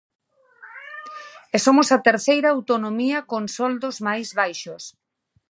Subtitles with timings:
[1.55, 4.83] E somos a terceira autonomía con soldos máis baixos.